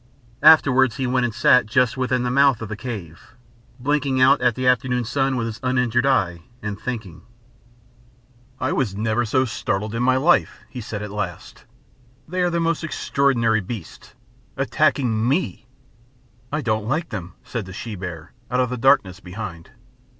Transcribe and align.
Afterwards 0.41 0.95
he 0.95 1.05
went 1.05 1.25
and 1.25 1.33
sat 1.35 1.67
just 1.67 1.95
within 1.95 2.23
the 2.23 2.31
mouth 2.31 2.63
of 2.63 2.69
the 2.69 2.75
cave, 2.75 3.35
blinking 3.79 4.19
out 4.19 4.41
at 4.41 4.55
the 4.55 4.65
afternoon 4.65 5.05
sun 5.05 5.35
with 5.35 5.45
his 5.45 5.59
uninjured 5.61 6.07
eye, 6.07 6.41
and 6.59 6.79
thinking. 6.81 7.21
"I 8.59 8.71
never 8.71 9.19
was 9.19 9.29
so 9.29 9.45
startled 9.45 9.93
in 9.93 10.01
my 10.01 10.15
life," 10.17 10.61
he 10.71 10.81
said 10.81 11.03
at 11.03 11.11
last. 11.11 11.65
"They 12.27 12.41
are 12.41 12.49
the 12.49 12.59
most 12.59 12.83
extraordinary 12.83 13.61
beasts. 13.61 14.15
Attacking 14.57 15.27
me!" 15.29 15.67
"I 16.51 16.61
don't 16.61 16.87
like 16.87 17.09
them," 17.09 17.33
said 17.43 17.67
the 17.67 17.71
she 17.73 17.93
bear, 17.93 18.33
out 18.49 18.59
of 18.59 18.71
the 18.71 18.77
darkness 18.77 19.19
behind. 19.19 19.69